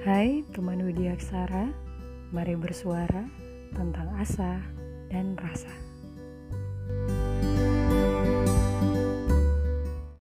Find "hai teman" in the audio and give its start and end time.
0.00-0.80